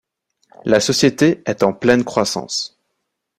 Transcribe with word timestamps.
La 0.65 0.79
société 0.79 1.43
est 1.45 1.61
en 1.61 1.73
pleine 1.73 2.03
croissance. 2.03 2.75